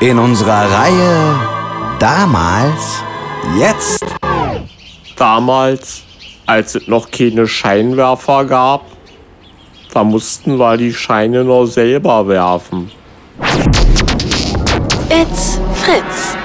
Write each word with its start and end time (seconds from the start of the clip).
in 0.00 0.18
unserer 0.18 0.70
Reihe 0.70 1.58
Damals, 1.98 3.02
jetzt. 3.58 4.04
Damals, 5.16 6.04
als 6.46 6.76
es 6.76 6.86
noch 6.86 7.10
keine 7.10 7.48
Scheinwerfer 7.48 8.44
gab, 8.44 8.84
da 9.92 10.04
mussten 10.04 10.60
wir 10.60 10.76
die 10.76 10.92
Scheine 10.92 11.42
nur 11.42 11.66
selber 11.66 12.28
werfen. 12.28 12.92
It's 15.10 15.58
Fritz. 15.74 16.36